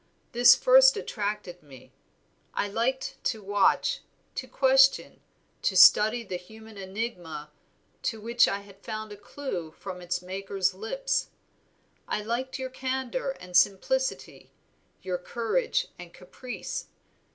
This 0.31 0.55
first 0.55 0.97
attracted 0.97 1.61
me. 1.61 1.91
I 2.55 2.67
liked 2.67 3.17
to 3.25 3.43
watch, 3.43 3.99
to 4.33 4.47
question, 4.47 5.19
to 5.61 5.77
study 5.77 6.23
the 6.23 6.37
human 6.37 6.75
enigma 6.75 7.51
to 8.01 8.19
which 8.19 8.47
I 8.47 8.61
had 8.61 8.83
found 8.83 9.11
a 9.11 9.15
clue 9.15 9.69
from 9.77 10.01
its 10.01 10.23
maker's 10.23 10.73
lips. 10.73 11.29
I 12.07 12.23
liked 12.23 12.57
your 12.57 12.71
candor 12.71 13.29
and 13.39 13.55
simplicity, 13.55 14.49
your 15.03 15.19
courage 15.19 15.89
and 15.99 16.11
caprice. 16.11 16.87